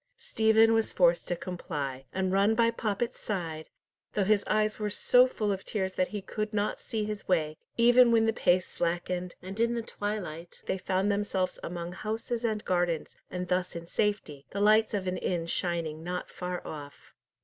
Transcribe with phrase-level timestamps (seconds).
[0.17, 3.69] Stephen was forced to comply, and run by Poppet's side,
[4.13, 7.55] though his eyes were so full of tears that he could not see his way,
[7.77, 12.65] even when the pace slackened, and in the twilight they found themselves among houses and
[12.65, 17.13] gardens, and thus in safety, the lights of an inn shining not far off.